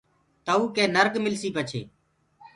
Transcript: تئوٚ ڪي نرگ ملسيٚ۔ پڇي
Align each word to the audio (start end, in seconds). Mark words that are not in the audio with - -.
تئوٚ 0.45 0.65
ڪي 0.75 0.83
نرگ 0.95 1.13
ملسيٚ۔ 1.25 1.53
پڇي 1.55 1.81